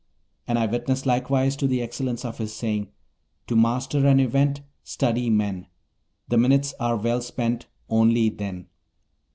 [0.47, 2.87] And I witness likewise to the excellence of his saying:
[3.45, 5.67] "To master an Event, Study men!
[6.27, 8.65] The minutes are well spent Only then."